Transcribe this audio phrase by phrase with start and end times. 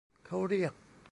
[0.25, 0.73] เค้าเรียก